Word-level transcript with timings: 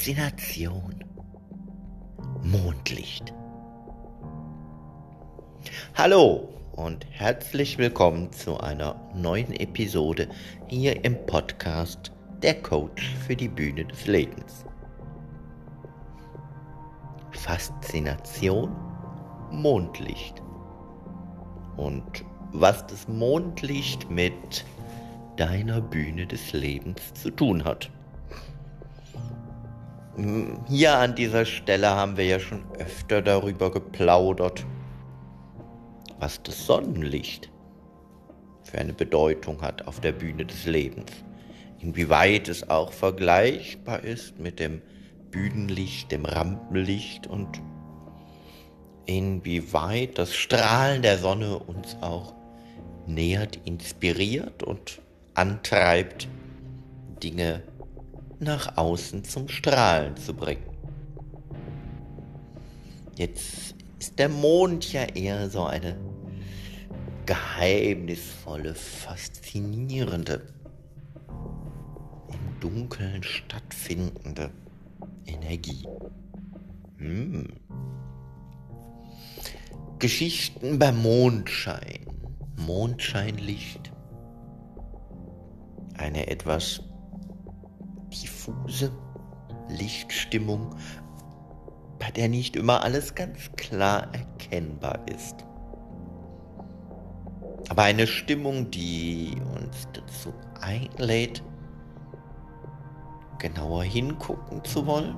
Faszination. 0.00 1.04
Mondlicht. 2.42 3.34
Hallo 5.94 6.48
und 6.72 7.04
herzlich 7.10 7.76
willkommen 7.76 8.32
zu 8.32 8.58
einer 8.58 8.98
neuen 9.14 9.52
Episode 9.52 10.26
hier 10.68 11.04
im 11.04 11.26
Podcast 11.26 12.12
Der 12.42 12.62
Coach 12.62 13.14
für 13.26 13.36
die 13.36 13.48
Bühne 13.48 13.84
des 13.84 14.06
Lebens. 14.06 14.64
Faszination 17.32 18.74
Mondlicht. 19.50 20.40
Und 21.76 22.24
was 22.52 22.86
das 22.86 23.06
Mondlicht 23.06 24.10
mit 24.10 24.64
deiner 25.36 25.82
Bühne 25.82 26.26
des 26.26 26.54
Lebens 26.54 27.12
zu 27.12 27.30
tun 27.30 27.66
hat. 27.66 27.90
Hier 30.68 30.98
an 30.98 31.14
dieser 31.14 31.44
Stelle 31.46 31.88
haben 31.88 32.16
wir 32.16 32.26
ja 32.26 32.40
schon 32.40 32.62
öfter 32.78 33.22
darüber 33.22 33.70
geplaudert, 33.70 34.66
was 36.18 36.42
das 36.42 36.66
Sonnenlicht 36.66 37.50
für 38.64 38.78
eine 38.78 38.92
Bedeutung 38.92 39.62
hat 39.62 39.86
auf 39.86 40.00
der 40.00 40.12
Bühne 40.12 40.44
des 40.44 40.66
Lebens. 40.66 41.10
Inwieweit 41.78 42.48
es 42.48 42.68
auch 42.68 42.92
vergleichbar 42.92 44.04
ist 44.04 44.38
mit 44.38 44.60
dem 44.60 44.82
Bühnenlicht, 45.30 46.12
dem 46.12 46.26
Rampenlicht 46.26 47.26
und 47.26 47.60
inwieweit 49.06 50.18
das 50.18 50.34
Strahlen 50.34 51.00
der 51.00 51.16
Sonne 51.16 51.58
uns 51.58 51.96
auch 52.02 52.34
nähert, 53.06 53.58
inspiriert 53.64 54.62
und 54.62 55.00
antreibt, 55.34 56.28
Dinge 57.22 57.62
nach 58.40 58.76
außen 58.76 59.24
zum 59.24 59.48
Strahlen 59.48 60.16
zu 60.16 60.34
bringen. 60.34 60.64
Jetzt 63.16 63.74
ist 63.98 64.18
der 64.18 64.28
Mond 64.28 64.92
ja 64.92 65.04
eher 65.04 65.50
so 65.50 65.64
eine 65.64 65.96
geheimnisvolle, 67.26 68.74
faszinierende, 68.74 70.46
im 72.28 72.60
Dunkeln 72.60 73.22
stattfindende 73.22 74.50
Energie. 75.26 75.86
Hm. 76.96 77.46
Geschichten 79.98 80.78
beim 80.78 81.02
Mondschein. 81.02 82.06
Mondscheinlicht. 82.56 83.92
Eine 85.96 86.28
etwas 86.28 86.82
diffuse 88.50 88.92
Lichtstimmung, 89.68 90.74
bei 91.98 92.10
der 92.10 92.28
nicht 92.28 92.56
immer 92.56 92.82
alles 92.82 93.14
ganz 93.14 93.52
klar 93.56 94.08
erkennbar 94.12 94.98
ist. 95.08 95.44
Aber 97.68 97.82
eine 97.82 98.06
Stimmung, 98.06 98.70
die 98.70 99.36
uns 99.54 99.86
dazu 99.92 100.32
einlädt, 100.60 101.42
genauer 103.38 103.84
hingucken 103.84 104.64
zu 104.64 104.86
wollen 104.86 105.16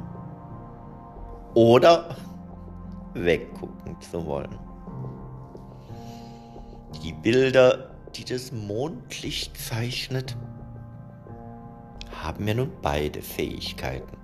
oder 1.55 2.17
weggucken 3.15 4.01
zu 4.01 4.27
wollen. 4.27 4.59
Die 7.03 7.13
Bilder, 7.13 7.91
die 8.15 8.25
das 8.25 8.53
Mondlicht 8.53 9.57
zeichnet, 9.57 10.37
haben 12.23 12.47
ja 12.47 12.55
nun 12.55 12.71
beide 12.81 13.21
Fähigkeiten. 13.21 14.17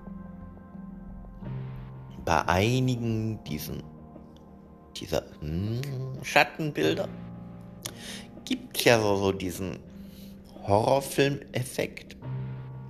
Bei 2.25 2.47
einigen 2.47 3.43
diesen, 3.45 3.83
dieser 4.97 5.25
hm, 5.41 5.81
Schattenbilder 6.23 7.09
gibt 8.45 8.77
es 8.77 8.85
ja 8.85 9.01
so, 9.01 9.17
so 9.17 9.33
diesen 9.33 9.79
Horrorfilm-Effekt. 10.67 12.17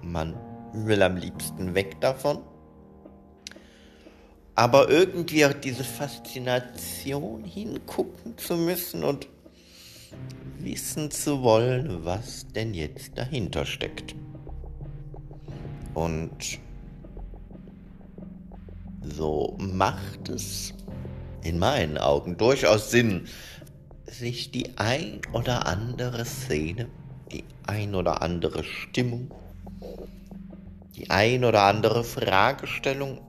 Man 0.02 0.34
will 0.72 1.02
am 1.02 1.16
liebsten 1.16 1.74
weg 1.74 2.00
davon. 2.00 2.38
Aber 4.54 4.90
irgendwie 4.90 5.46
auch 5.46 5.52
diese 5.52 5.84
Faszination 5.84 7.44
hingucken 7.44 8.36
zu 8.36 8.56
müssen 8.56 9.04
und 9.04 9.28
wissen 10.58 11.12
zu 11.12 11.42
wollen, 11.42 12.04
was 12.04 12.46
denn 12.48 12.74
jetzt 12.74 13.16
dahinter 13.16 13.64
steckt. 13.64 14.16
Und 15.98 16.60
so 19.02 19.56
macht 19.58 20.28
es 20.28 20.72
in 21.42 21.58
meinen 21.58 21.98
Augen 21.98 22.36
durchaus 22.36 22.92
Sinn, 22.92 23.26
sich 24.06 24.52
die 24.52 24.78
ein 24.78 25.20
oder 25.32 25.66
andere 25.66 26.24
Szene, 26.24 26.88
die 27.32 27.42
ein 27.66 27.96
oder 27.96 28.22
andere 28.22 28.62
Stimmung, 28.62 29.34
die 30.94 31.10
ein 31.10 31.44
oder 31.44 31.64
andere 31.64 32.04
Fragestellung 32.04 33.20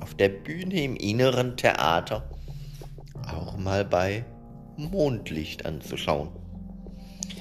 auf 0.00 0.14
der 0.14 0.30
Bühne 0.30 0.82
im 0.82 0.96
inneren 0.96 1.58
Theater 1.58 2.30
auch 3.30 3.58
mal 3.58 3.84
bei 3.84 4.24
Mondlicht 4.78 5.66
anzuschauen. 5.66 6.30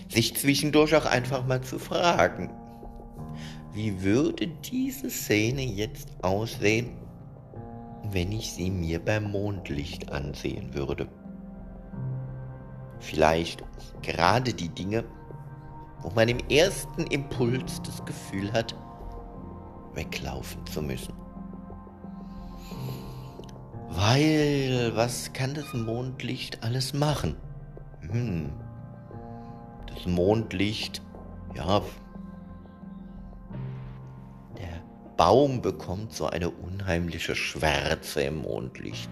Sich 0.09 0.35
zwischendurch 0.35 0.94
auch 0.94 1.06
einfach 1.06 1.45
mal 1.45 1.61
zu 1.61 1.79
fragen, 1.79 2.51
wie 3.77 4.01
würde 4.01 4.47
diese 4.47 5.07
Szene 5.07 5.61
jetzt 5.61 6.09
aussehen, 6.23 6.97
wenn 8.05 8.31
ich 8.31 8.51
sie 8.51 8.71
mir 8.71 8.99
beim 8.99 9.29
Mondlicht 9.31 10.11
ansehen 10.11 10.73
würde? 10.73 11.07
Vielleicht 12.99 13.63
gerade 14.01 14.51
die 14.51 14.69
Dinge, 14.69 15.03
wo 16.01 16.09
man 16.09 16.27
im 16.27 16.39
ersten 16.49 17.03
Impuls 17.03 17.79
das 17.83 18.03
Gefühl 18.03 18.51
hat, 18.51 18.75
weglaufen 19.94 20.65
zu 20.65 20.81
müssen. 20.81 21.13
Weil, 23.89 24.91
was 24.95 25.31
kann 25.33 25.53
das 25.53 25.71
Mondlicht 25.75 26.63
alles 26.63 26.95
machen? 26.95 27.35
Hm. 28.09 28.49
Das 29.85 30.07
Mondlicht, 30.07 31.03
ja, 31.55 31.83
Baum 35.17 35.61
bekommt 35.61 36.13
so 36.13 36.28
eine 36.28 36.51
unheimliche 36.51 37.35
Schwärze 37.35 38.22
im 38.22 38.44
Mondlicht. 38.44 39.09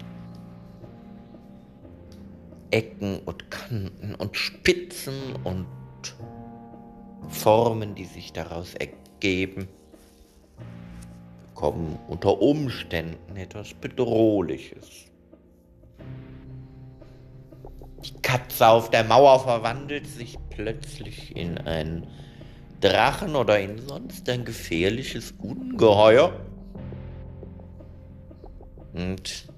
Ecken 2.70 3.20
und 3.20 3.50
Kanten 3.50 4.14
und 4.14 4.36
Spitzen 4.36 5.34
und 5.42 5.66
Formen, 7.28 7.94
die 7.96 8.04
sich 8.04 8.32
daraus 8.32 8.74
ergeben, 8.74 9.68
bekommen 11.48 11.98
unter 12.06 12.40
Umständen 12.40 13.36
etwas 13.36 13.74
Bedrohliches. 13.74 15.06
Die 18.04 18.14
Katze 18.22 18.68
auf 18.68 18.90
der 18.90 19.04
Mauer 19.04 19.40
verwandelt 19.40 20.06
sich 20.06 20.38
plötzlich 20.50 21.34
in 21.34 21.58
ein 21.58 22.06
Drachen 22.80 23.36
oder 23.36 23.58
in 23.58 23.78
sonst 23.78 24.28
ein 24.28 24.44
gefährliches 24.44 25.34
Ungeheuer. 25.42 26.32
Und 28.92 29.48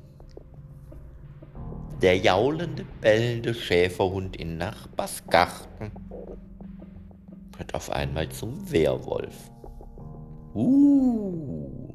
der 2.03 2.17
jaulende, 2.17 2.85
bellende 3.01 3.55
Schäferhund 3.55 4.37
in 4.37 4.57
Nachbarsgarten 4.57 5.91
wird 7.57 7.75
auf 7.75 7.91
einmal 7.91 8.29
zum 8.29 8.71
Werwolf. 8.71 9.51
Uh. 10.55 11.93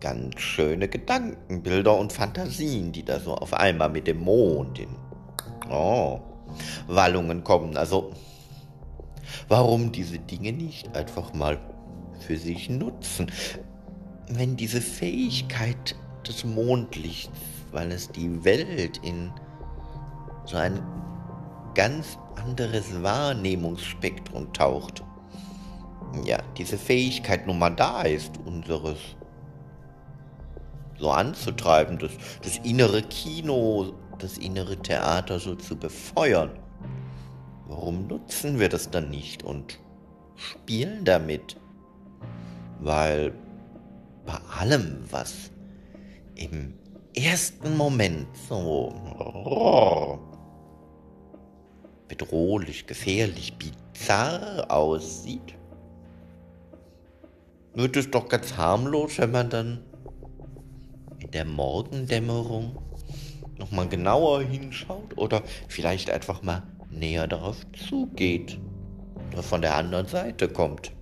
Ganz 0.00 0.40
schöne 0.40 0.88
Gedankenbilder 0.88 1.96
und 1.96 2.12
Fantasien, 2.12 2.92
die 2.92 3.04
da 3.04 3.18
so 3.18 3.34
auf 3.34 3.52
einmal 3.52 3.90
mit 3.90 4.06
dem 4.06 4.20
Mond 4.20 4.78
in 4.78 4.88
oh, 5.70 6.20
Wallungen 6.86 7.44
kommen. 7.44 7.76
Also 7.76 8.12
Warum 9.48 9.92
diese 9.92 10.18
Dinge 10.18 10.52
nicht 10.52 10.94
einfach 10.96 11.32
mal 11.34 11.58
für 12.20 12.36
sich 12.36 12.68
nutzen? 12.68 13.30
Wenn 14.28 14.56
diese 14.56 14.80
Fähigkeit 14.80 15.96
des 16.26 16.44
Mondlichts, 16.44 17.30
weil 17.72 17.92
es 17.92 18.08
die 18.10 18.44
Welt 18.44 18.98
in 18.98 19.30
so 20.44 20.56
ein 20.56 20.80
ganz 21.74 22.18
anderes 22.36 23.02
Wahrnehmungsspektrum 23.02 24.52
taucht, 24.52 25.02
ja, 26.24 26.38
diese 26.56 26.78
Fähigkeit 26.78 27.46
nun 27.46 27.58
mal 27.58 27.70
da 27.70 28.02
ist, 28.02 28.32
unseres 28.44 28.98
so 30.98 31.10
anzutreiben, 31.10 31.98
das, 31.98 32.12
das 32.42 32.58
innere 32.64 33.02
Kino, 33.02 33.92
das 34.18 34.38
innere 34.38 34.76
Theater 34.76 35.38
so 35.38 35.54
zu 35.54 35.76
befeuern 35.76 36.50
Warum 37.68 38.06
nutzen 38.06 38.58
wir 38.58 38.68
das 38.68 38.90
dann 38.90 39.10
nicht 39.10 39.42
und 39.42 39.78
spielen 40.36 41.04
damit? 41.04 41.56
weil 42.80 43.32
bei 44.24 44.38
allem, 44.58 45.04
was 45.10 45.50
im 46.34 46.74
ersten 47.14 47.76
Moment 47.76 48.28
so 48.48 48.92
bedrohlich, 52.06 52.86
gefährlich, 52.86 53.54
bizarr 53.56 54.70
aussieht, 54.70 55.54
wird 57.74 57.96
es 57.96 58.10
doch 58.10 58.28
ganz 58.28 58.56
harmlos, 58.56 59.18
wenn 59.18 59.30
man 59.30 59.50
dann 59.50 59.84
in 61.18 61.30
der 61.30 61.44
Morgendämmerung 61.44 62.78
nochmal 63.58 63.88
genauer 63.88 64.42
hinschaut 64.42 65.16
oder 65.16 65.42
vielleicht 65.68 66.10
einfach 66.10 66.42
mal 66.42 66.62
näher 66.90 67.26
darauf 67.26 67.56
zugeht 67.88 68.60
oder 69.32 69.42
von 69.42 69.62
der 69.62 69.74
anderen 69.76 70.06
Seite 70.06 70.48
kommt. 70.48 70.92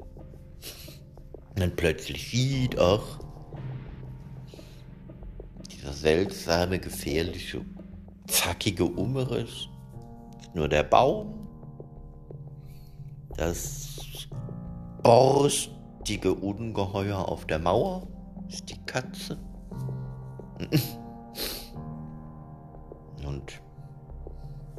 Und 1.50 1.61
dann 1.61 1.75
plötzlich 1.77 2.31
sieht 2.31 2.79
auch 2.79 3.19
dieser 5.71 5.93
seltsame, 5.93 6.79
gefährliche, 6.79 7.65
zackige 8.27 8.85
Umriss 8.85 9.69
nur 10.55 10.69
der 10.69 10.83
Baum, 10.83 11.49
das 13.37 14.29
borstige 15.03 16.33
Ungeheuer 16.35 17.29
auf 17.29 17.47
der 17.47 17.59
Mauer 17.59 18.06
ist 18.49 18.71
die 18.71 18.79
Katze. 18.87 19.38
Und 23.27 23.61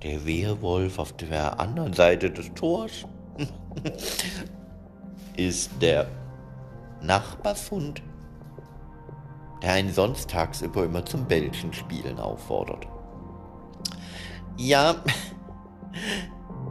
der 0.03 0.25
Wehrwolf 0.25 0.99
auf 0.99 1.13
der 1.13 1.59
anderen 1.59 1.93
Seite 1.93 2.29
des 2.29 2.53
Tors 2.53 3.05
ist 5.35 5.71
der 5.81 6.07
Nachbarshund, 7.01 8.01
der 9.61 9.73
einen 9.73 9.91
sonst 9.91 10.29
tagsüber 10.29 10.85
immer 10.85 11.05
zum 11.05 11.25
Bällchenspielen 11.25 12.19
auffordert. 12.19 12.87
Ja, 14.57 14.95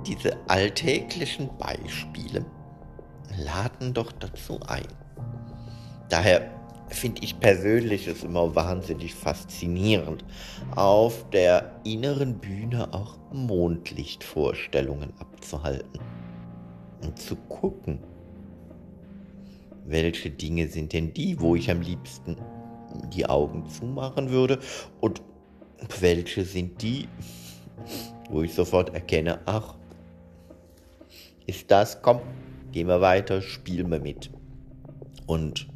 diese 0.06 0.36
alltäglichen 0.48 1.50
Beispiele 1.58 2.44
laden 3.36 3.92
doch 3.92 4.12
dazu 4.12 4.60
ein. 4.66 4.86
Daher 6.08 6.50
finde 6.88 7.22
ich 7.22 7.38
persönlich 7.40 8.06
es 8.06 8.22
immer 8.22 8.54
wahnsinnig 8.54 9.14
faszinierend, 9.14 10.24
auf 10.74 11.28
der 11.30 11.80
inneren 11.84 12.38
Bühne 12.38 12.92
auch 12.92 13.16
Mondlichtvorstellungen 13.32 15.12
abzuhalten 15.18 16.00
und 17.02 17.18
zu 17.18 17.36
gucken, 17.36 17.98
welche 19.84 20.30
Dinge 20.30 20.68
sind 20.68 20.92
denn 20.92 21.12
die, 21.12 21.40
wo 21.40 21.54
ich 21.54 21.70
am 21.70 21.80
liebsten 21.80 22.36
die 23.14 23.26
Augen 23.26 23.68
zumachen 23.68 24.30
würde 24.30 24.58
und 25.00 25.22
welche 26.00 26.44
sind 26.44 26.82
die, 26.82 27.08
wo 28.30 28.42
ich 28.42 28.54
sofort 28.54 28.94
erkenne, 28.94 29.40
ach, 29.46 29.76
ist 31.46 31.70
das, 31.70 32.02
komm, 32.02 32.20
gehen 32.72 32.88
wir 32.88 33.00
weiter, 33.00 33.42
spielen 33.42 33.90
wir 33.90 34.00
mit. 34.00 34.30
Und 35.26 35.68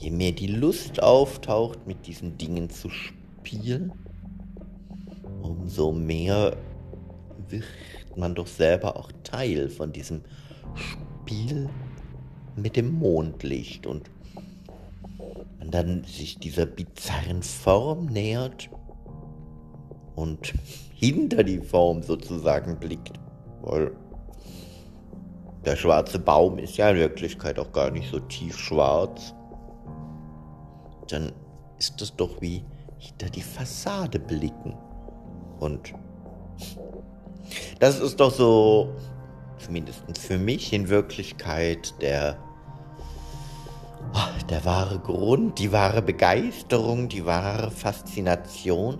je 0.00 0.10
mehr 0.10 0.32
die 0.32 0.46
Lust 0.46 1.02
auftaucht, 1.02 1.86
mit 1.86 2.06
diesen 2.06 2.38
Dingen 2.38 2.70
zu 2.70 2.88
spielen, 2.90 3.92
umso 5.42 5.92
mehr 5.92 6.56
wird 7.48 7.64
man 8.16 8.34
doch 8.34 8.46
selber 8.46 8.96
auch 8.96 9.10
Teil 9.24 9.68
von 9.68 9.92
diesem 9.92 10.22
Spiel 10.74 11.68
mit 12.56 12.76
dem 12.76 12.98
Mondlicht 12.98 13.86
und 13.86 14.10
man 15.58 15.70
dann 15.70 16.04
sich 16.04 16.38
dieser 16.38 16.66
bizarren 16.66 17.42
Form 17.42 18.06
nähert 18.06 18.70
und 20.14 20.54
hinter 20.94 21.44
die 21.44 21.60
Form 21.60 22.02
sozusagen 22.02 22.78
blickt. 22.78 23.18
Weil 23.62 23.92
der 25.64 25.76
schwarze 25.76 26.18
Baum 26.18 26.58
ist 26.58 26.76
ja 26.76 26.90
in 26.90 26.96
Wirklichkeit 26.96 27.58
auch 27.58 27.72
gar 27.72 27.90
nicht 27.90 28.10
so 28.10 28.20
tief 28.20 28.58
schwarz 28.58 29.34
dann 31.12 31.32
ist 31.78 32.00
das 32.00 32.14
doch 32.16 32.40
wie 32.40 32.64
hinter 32.98 33.30
die 33.30 33.42
Fassade 33.42 34.18
blicken. 34.18 34.76
Und 35.60 35.92
das 37.78 38.00
ist 38.00 38.20
doch 38.20 38.32
so, 38.32 38.94
zumindest 39.58 40.02
für 40.18 40.38
mich 40.38 40.72
in 40.72 40.88
Wirklichkeit, 40.88 41.94
der, 42.00 42.36
oh, 44.14 44.46
der 44.48 44.64
wahre 44.64 44.98
Grund, 44.98 45.58
die 45.58 45.72
wahre 45.72 46.02
Begeisterung, 46.02 47.08
die 47.08 47.24
wahre 47.24 47.70
Faszination 47.70 48.98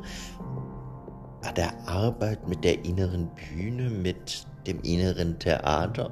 an 1.42 1.54
der 1.54 1.88
Arbeit 1.88 2.48
mit 2.48 2.64
der 2.64 2.84
inneren 2.84 3.30
Bühne, 3.34 3.90
mit 3.90 4.46
dem 4.66 4.80
inneren 4.82 5.38
Theater, 5.38 6.10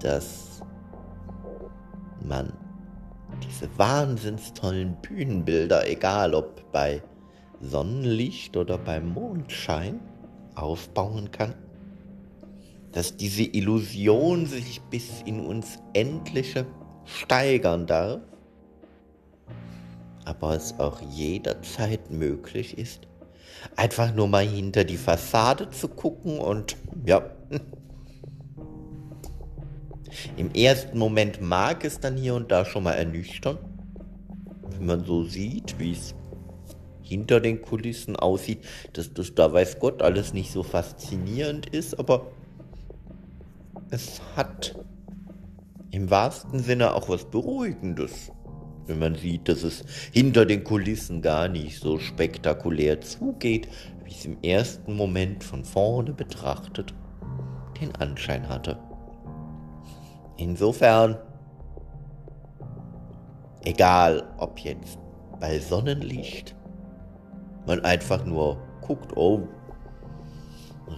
dass 0.00 0.60
man 2.22 2.52
diese 3.42 3.68
wahnsinns 3.78 4.52
tollen 4.54 4.96
Bühnenbilder, 5.02 5.88
egal 5.88 6.34
ob 6.34 6.70
bei 6.72 7.02
Sonnenlicht 7.60 8.56
oder 8.56 8.78
beim 8.78 9.12
Mondschein, 9.12 10.00
aufbauen 10.54 11.30
kann, 11.30 11.54
dass 12.92 13.16
diese 13.16 13.44
Illusion 13.44 14.46
sich 14.46 14.80
bis 14.90 15.22
in 15.22 15.40
uns 15.40 15.78
Endliche 15.92 16.66
steigern 17.04 17.86
darf, 17.86 18.20
aber 20.24 20.54
es 20.54 20.78
auch 20.78 21.00
jederzeit 21.10 22.10
möglich 22.10 22.76
ist, 22.76 23.08
einfach 23.76 24.14
nur 24.14 24.28
mal 24.28 24.46
hinter 24.46 24.84
die 24.84 24.96
Fassade 24.96 25.70
zu 25.70 25.88
gucken 25.88 26.38
und 26.38 26.76
ja, 27.04 27.30
im 30.36 30.52
ersten 30.52 30.98
Moment 30.98 31.40
mag 31.40 31.84
es 31.84 32.00
dann 32.00 32.16
hier 32.16 32.34
und 32.34 32.50
da 32.50 32.64
schon 32.64 32.84
mal 32.84 32.92
ernüchtern, 32.92 33.58
wenn 34.70 34.86
man 34.86 35.04
so 35.04 35.24
sieht, 35.24 35.78
wie 35.78 35.92
es 35.92 36.14
hinter 37.02 37.40
den 37.40 37.62
Kulissen 37.62 38.16
aussieht, 38.16 38.60
dass 38.92 39.12
das 39.12 39.34
da 39.34 39.52
weiß 39.52 39.78
Gott 39.78 40.02
alles 40.02 40.34
nicht 40.34 40.52
so 40.52 40.62
faszinierend 40.62 41.66
ist, 41.66 41.98
aber 41.98 42.26
es 43.90 44.20
hat 44.36 44.74
im 45.90 46.10
wahrsten 46.10 46.60
Sinne 46.60 46.94
auch 46.94 47.08
was 47.08 47.24
Beruhigendes, 47.24 48.30
wenn 48.86 48.98
man 48.98 49.14
sieht, 49.14 49.48
dass 49.48 49.62
es 49.62 49.84
hinter 50.12 50.44
den 50.44 50.64
Kulissen 50.64 51.22
gar 51.22 51.48
nicht 51.48 51.80
so 51.80 51.98
spektakulär 51.98 53.00
zugeht, 53.00 53.68
wie 54.04 54.12
es 54.12 54.24
im 54.26 54.36
ersten 54.42 54.94
Moment 54.94 55.44
von 55.44 55.64
vorne 55.64 56.12
betrachtet 56.12 56.94
den 57.80 57.94
Anschein 57.96 58.48
hatte. 58.48 58.78
Insofern, 60.38 61.16
egal 63.64 64.22
ob 64.38 64.60
jetzt 64.60 64.98
bei 65.40 65.58
Sonnenlicht, 65.58 66.54
man 67.66 67.84
einfach 67.84 68.24
nur 68.24 68.56
guckt, 68.80 69.16
oh, 69.16 69.48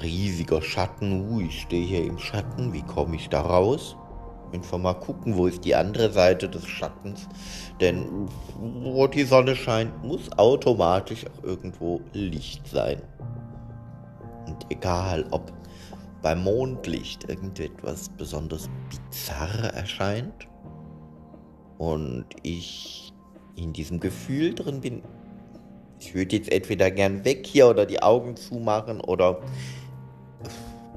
riesiger 0.03 0.61
Schatten, 0.61 1.29
uh, 1.31 1.41
ich 1.41 1.63
stehe 1.63 1.87
hier 1.87 2.05
im 2.05 2.19
Schatten, 2.19 2.75
wie 2.75 2.83
komme 2.83 3.17
ich 3.17 3.31
da 3.31 3.41
raus? 3.41 3.97
Einfach 4.53 4.79
mal 4.79 4.95
gucken, 4.95 5.37
wo 5.37 5.47
ist 5.47 5.65
die 5.65 5.75
andere 5.75 6.11
Seite 6.11 6.49
des 6.49 6.67
Schattens. 6.67 7.27
Denn 7.81 8.29
wo 8.59 9.07
die 9.07 9.25
Sonne 9.25 9.57
scheint, 9.57 10.05
muss 10.05 10.31
automatisch 10.37 11.25
auch 11.25 11.45
irgendwo 11.45 12.03
Licht 12.13 12.67
sein. 12.67 13.01
Und 14.47 14.67
egal, 14.69 15.25
ob 15.31 15.51
beim 16.23 16.43
Mondlicht 16.45 17.29
irgendetwas 17.29 18.09
besonders 18.11 18.69
bizarr 18.91 19.73
erscheint 19.75 20.49
und 21.79 22.27
ich 22.43 23.13
in 23.57 23.73
diesem 23.73 24.01
Gefühl 24.01 24.55
drin 24.55 24.81
bin, 24.81 25.03
ich 25.99 26.15
würde 26.15 26.37
jetzt 26.37 26.51
entweder 26.51 26.91
gern 26.91 27.25
weg 27.25 27.47
hier 27.47 27.69
oder 27.69 27.87
die 27.87 28.03
Augen 28.03 28.37
zumachen 28.37 29.01
oder 29.01 29.41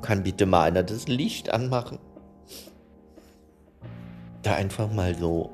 kann 0.02 0.24
bitte 0.24 0.46
mal 0.46 0.64
einer 0.64 0.84
das 0.84 1.08
Licht 1.08 1.50
anmachen. 1.50 2.00
Da 4.42 4.56
einfach 4.56 4.92
mal 4.92 5.16
so 5.16 5.52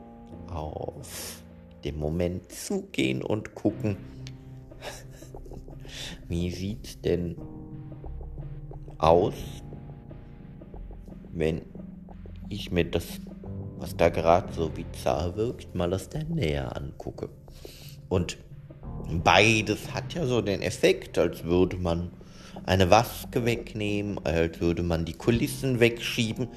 auf 0.51 1.43
den 1.83 1.97
Moment 1.97 2.51
zugehen 2.51 3.21
und 3.21 3.55
gucken, 3.55 3.97
wie 6.27 6.49
sieht's 6.51 6.99
denn 7.01 7.37
aus, 8.99 9.33
wenn 11.31 11.61
ich 12.49 12.71
mir 12.71 12.85
das, 12.85 13.05
was 13.77 13.95
da 13.95 14.09
gerade 14.09 14.51
so 14.53 14.69
bizarr 14.69 15.35
wirkt, 15.35 15.73
mal 15.73 15.93
aus 15.93 16.09
der 16.09 16.25
Nähe 16.25 16.75
angucke. 16.75 17.29
Und 18.09 18.37
beides 19.23 19.93
hat 19.93 20.13
ja 20.13 20.25
so 20.25 20.41
den 20.41 20.61
Effekt, 20.61 21.17
als 21.17 21.43
würde 21.43 21.77
man 21.77 22.11
eine 22.65 22.85
Maske 22.85 23.45
wegnehmen, 23.45 24.19
als 24.25 24.59
würde 24.59 24.83
man 24.83 25.05
die 25.05 25.13
Kulissen 25.13 25.79
wegschieben. 25.79 26.49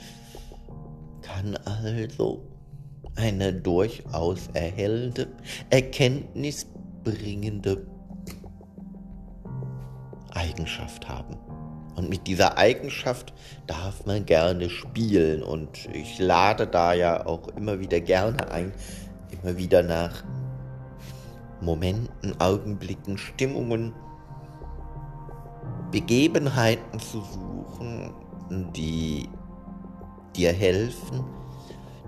Kann 1.23 1.57
also 1.65 2.43
eine 3.15 3.53
durchaus 3.53 4.49
erhellende, 4.55 5.29
erkenntnisbringende 5.71 7.87
Eigenschaft 10.31 11.09
haben. 11.09 11.37
Und 11.95 12.09
mit 12.09 12.27
dieser 12.27 12.57
Eigenschaft 12.57 13.33
darf 13.67 14.07
man 14.07 14.25
gerne 14.25 14.71
spielen. 14.71 15.43
Und 15.43 15.89
ich 15.93 16.19
lade 16.19 16.67
da 16.67 16.95
ja 16.95 17.27
auch 17.27 17.49
immer 17.49 17.81
wieder 17.81 18.01
gerne 18.01 18.51
ein, 18.51 18.73
immer 19.31 19.57
wieder 19.57 19.83
nach 19.83 20.25
Momenten, 21.61 22.41
Augenblicken, 22.41 23.19
Stimmungen, 23.19 23.93
Begebenheiten 25.91 26.99
zu 26.99 27.21
suchen, 27.21 28.15
die 28.75 29.29
dir 30.35 30.53
helfen, 30.53 31.25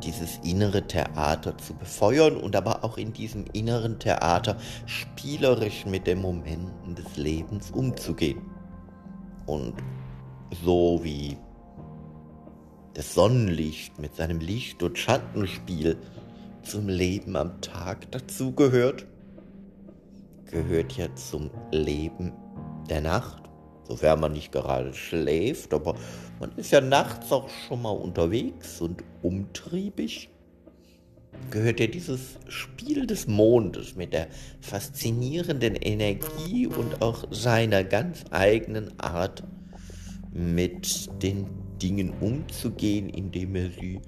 dieses 0.02 0.38
innere 0.42 0.86
Theater 0.86 1.56
zu 1.58 1.74
befeuern 1.74 2.36
und 2.36 2.56
aber 2.56 2.84
auch 2.84 2.96
in 2.96 3.12
diesem 3.12 3.44
inneren 3.52 3.98
Theater 3.98 4.56
spielerisch 4.86 5.86
mit 5.86 6.06
den 6.06 6.20
Momenten 6.20 6.94
des 6.94 7.16
Lebens 7.16 7.70
umzugehen. 7.70 8.53
Und 9.46 9.74
so 10.64 11.00
wie 11.02 11.36
das 12.94 13.14
Sonnenlicht 13.14 13.98
mit 13.98 14.14
seinem 14.14 14.40
Licht- 14.40 14.82
und 14.82 14.98
Schattenspiel 14.98 15.96
zum 16.62 16.88
Leben 16.88 17.36
am 17.36 17.60
Tag 17.60 18.10
dazugehört, 18.12 19.06
gehört 20.46 20.92
ja 20.96 21.14
zum 21.16 21.50
Leben 21.72 22.32
der 22.88 23.00
Nacht, 23.00 23.42
sofern 23.88 24.20
man 24.20 24.32
nicht 24.32 24.52
gerade 24.52 24.94
schläft, 24.94 25.74
aber 25.74 25.94
man 26.40 26.52
ist 26.56 26.70
ja 26.70 26.80
nachts 26.80 27.32
auch 27.32 27.48
schon 27.48 27.82
mal 27.82 27.90
unterwegs 27.90 28.80
und 28.80 29.02
umtriebig, 29.22 30.30
gehört 31.50 31.80
ja 31.80 31.86
dieses 31.86 32.38
Spiel 32.48 33.06
des 33.06 33.26
Mondes 33.26 33.94
mit 33.96 34.12
der 34.12 34.28
faszinierenden 34.60 35.76
Energie 35.76 36.66
und 36.66 37.00
auch 37.02 37.24
seiner 37.30 37.84
ganz 37.84 38.24
eigenen 38.30 38.98
Art 38.98 39.44
mit 40.32 41.08
den 41.22 41.46
Dingen 41.80 42.12
umzugehen, 42.20 43.08
indem 43.08 43.54
er 43.56 43.70
sie 43.70 44.00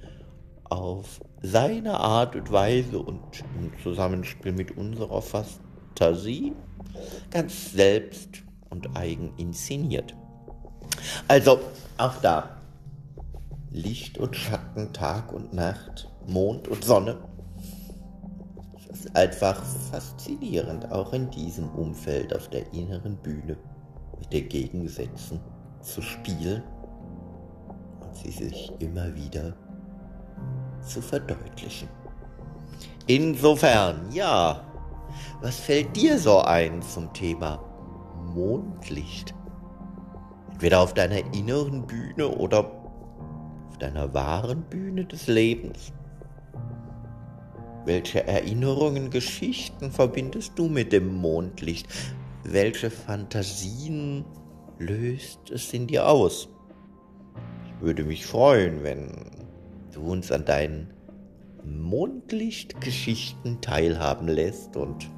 auf 0.64 1.20
seine 1.42 2.00
Art 2.00 2.34
und 2.34 2.50
Weise 2.50 2.98
und 2.98 3.22
im 3.60 3.70
Zusammenspiel 3.82 4.52
mit 4.52 4.76
unserer 4.76 5.22
Fantasie 5.22 6.52
ganz 7.30 7.72
selbst 7.72 8.42
und 8.70 8.96
eigen 8.96 9.32
inszeniert. 9.36 10.14
Also 11.28 11.60
auch 11.98 12.16
da 12.22 12.55
Licht 13.76 14.16
und 14.16 14.34
Schatten, 14.34 14.90
Tag 14.94 15.34
und 15.34 15.52
Nacht, 15.52 16.10
Mond 16.26 16.66
und 16.66 16.82
Sonne. 16.82 17.18
Es 18.78 19.00
ist 19.00 19.14
einfach 19.14 19.62
faszinierend, 19.90 20.90
auch 20.90 21.12
in 21.12 21.28
diesem 21.30 21.68
Umfeld 21.68 22.34
auf 22.34 22.48
der 22.48 22.72
inneren 22.72 23.16
Bühne 23.18 23.58
mit 24.18 24.32
den 24.32 24.48
Gegensätzen 24.48 25.40
zu 25.82 26.00
spielen 26.00 26.62
und 28.00 28.16
sie 28.16 28.30
sich 28.30 28.72
immer 28.78 29.14
wieder 29.14 29.54
zu 30.80 31.02
verdeutlichen. 31.02 31.90
Insofern, 33.06 34.10
ja, 34.10 34.64
was 35.42 35.56
fällt 35.56 35.94
dir 35.94 36.18
so 36.18 36.38
ein 36.40 36.80
zum 36.80 37.12
Thema 37.12 37.62
Mondlicht? 38.34 39.34
Entweder 40.52 40.80
auf 40.80 40.94
deiner 40.94 41.18
inneren 41.34 41.86
Bühne 41.86 42.26
oder 42.26 42.85
deiner 43.78 44.12
wahren 44.14 44.62
Bühne 44.62 45.04
des 45.04 45.26
Lebens. 45.26 45.92
Welche 47.84 48.26
Erinnerungen, 48.26 49.10
Geschichten 49.10 49.92
verbindest 49.92 50.52
du 50.56 50.68
mit 50.68 50.92
dem 50.92 51.14
Mondlicht? 51.14 51.86
Welche 52.42 52.90
Fantasien 52.90 54.24
löst 54.78 55.50
es 55.50 55.72
in 55.72 55.86
dir 55.86 56.08
aus? 56.08 56.48
Ich 57.66 57.80
würde 57.80 58.04
mich 58.04 58.26
freuen, 58.26 58.82
wenn 58.82 59.30
du 59.92 60.00
uns 60.00 60.32
an 60.32 60.44
deinen 60.44 60.92
Mondlichtgeschichten 61.64 63.60
teilhaben 63.60 64.28
lässt 64.28 64.76
und 64.76 65.08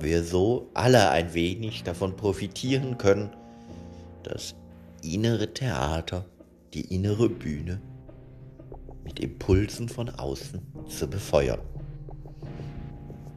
wir 0.00 0.22
so 0.22 0.70
alle 0.74 1.10
ein 1.10 1.34
wenig 1.34 1.82
davon 1.82 2.16
profitieren 2.16 2.98
können, 2.98 3.30
das 4.22 4.54
innere 5.02 5.52
Theater, 5.52 6.24
die 6.74 6.94
innere 6.94 7.28
Bühne 7.28 7.80
mit 9.04 9.20
Impulsen 9.20 9.88
von 9.88 10.10
außen 10.10 10.60
zu 10.88 11.08
befeuern. 11.08 11.60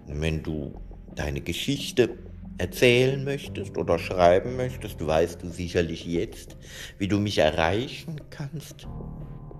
Wenn 0.07 0.43
du 0.43 0.73
deine 1.15 1.41
Geschichte 1.41 2.17
erzählen 2.57 3.23
möchtest 3.23 3.77
oder 3.77 3.97
schreiben 3.97 4.55
möchtest, 4.55 5.05
weißt 5.05 5.41
du 5.41 5.49
sicherlich 5.49 6.05
jetzt, 6.05 6.57
wie 6.97 7.07
du 7.07 7.19
mich 7.19 7.37
erreichen 7.37 8.19
kannst 8.29 8.87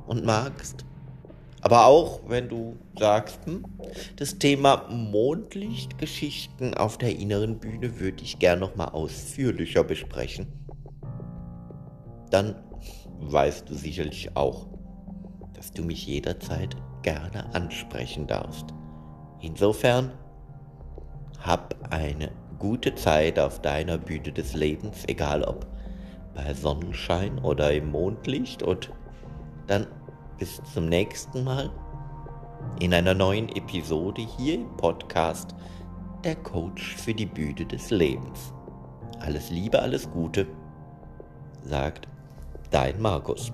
und 0.08 0.26
magst. 0.26 0.86
Aber 1.62 1.86
auch 1.86 2.22
wenn 2.28 2.50
du 2.50 2.78
sagst, 2.98 3.40
hm, 3.46 3.64
das 4.16 4.38
Thema 4.38 4.88
Mondlichtgeschichten 4.90 6.74
auf 6.74 6.98
der 6.98 7.16
inneren 7.18 7.60
Bühne 7.60 8.00
würde 8.00 8.24
ich 8.24 8.40
gern 8.40 8.60
noch 8.60 8.76
mal 8.76 8.90
ausführlicher 8.90 9.84
besprechen, 9.84 10.48
dann 12.32 12.56
weißt 13.22 13.70
du 13.70 13.76
sicherlich 13.76 14.36
auch, 14.36 14.68
dass 15.54 15.72
du 15.72 15.84
mich 15.84 16.08
jederzeit 16.08 16.76
gerne 17.02 17.54
ansprechen 17.54 18.28
darfst. 18.28 18.66
Insofern 19.40 20.12
hab 21.40 21.76
eine 21.92 22.32
gute 22.60 22.94
Zeit 22.96 23.40
auf 23.40 23.62
deiner 23.62 23.98
Bühne 23.98 24.32
des 24.32 24.54
Lebens, 24.54 25.04
egal 25.08 25.44
ob 25.44 25.68
bei 26.36 26.54
Sonnenschein 26.54 27.40
oder 27.40 27.74
im 27.74 27.92
Mondlicht 27.92 28.64
und 28.64 28.92
dann 29.68 29.88
bis 30.38 30.62
zum 30.74 30.88
nächsten 30.88 31.44
Mal 31.44 31.72
in 32.80 32.94
einer 32.94 33.14
neuen 33.14 33.50
Episode 33.50 34.22
hier 34.38 34.56
im 34.56 34.78
Podcast 34.78 35.56
Der 36.24 36.36
Coach 36.36 36.96
für 36.96 37.14
die 37.14 37.26
Bühne 37.26 37.66
des 37.66 37.90
Lebens. 37.90 38.54
Alles 39.20 39.50
Liebe, 39.50 39.80
alles 39.80 40.10
Gute, 40.10 40.48
sagt 41.64 42.08
dein 42.72 43.00
Markus. 43.00 43.52